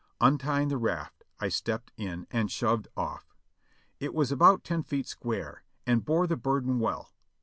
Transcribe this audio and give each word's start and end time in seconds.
Untying 0.19 0.69
the 0.69 0.79
raft 0.79 1.25
I 1.39 1.49
stepped 1.49 1.91
in 1.95 2.25
and 2.31 2.49
shoved 2.49 2.87
off. 2.97 3.35
It 3.99 4.15
was 4.15 4.31
about 4.31 4.63
ten 4.63 4.81
feet 4.81 5.05
square, 5.07 5.61
and 5.85 6.03
bore 6.03 6.25
the 6.25 6.37
burden 6.37 6.79
well. 6.79 7.11